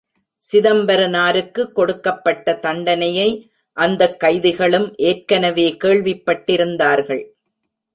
சிதம்பரனாருக்கு 0.51 1.71
கொடுக்கப்பட்ட 1.71 2.55
தண்டனையை 2.55 3.51
அந்தக் 3.77 4.19
கைதிகளும் 4.19 4.95
ஏற்கனவே 4.95 5.77
கேள்விப்பட்டிருந்தார்கள். 5.83 7.23